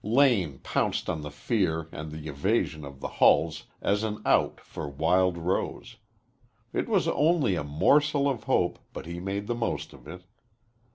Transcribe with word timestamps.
Lane 0.03 0.57
pounced 0.63 1.11
on 1.11 1.21
the 1.21 1.29
fear 1.29 1.87
and 1.91 2.09
the 2.11 2.27
evasion 2.27 2.83
of 2.83 3.01
the 3.01 3.07
Hulls 3.21 3.65
as 3.83 4.01
an 4.01 4.19
out 4.25 4.59
for 4.59 4.89
Wild 4.89 5.37
Rose. 5.37 5.97
It 6.73 6.89
was 6.89 7.07
only 7.07 7.53
a 7.53 7.63
morsel 7.63 8.27
of 8.27 8.45
hope, 8.45 8.79
but 8.93 9.05
he 9.05 9.19
made 9.19 9.45
the 9.45 9.53
most 9.53 9.93
of 9.93 10.07
it. 10.07 10.23